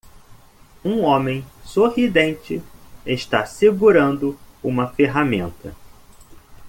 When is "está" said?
3.05-3.45